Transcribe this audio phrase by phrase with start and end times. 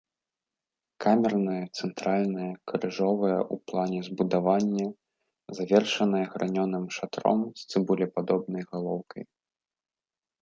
[1.03, 4.87] Камернае цэнтральнае крыжовае ў плане збудаванне,
[5.59, 9.23] завершанае гранёным шатром з цыбулепадобнай галоўкай.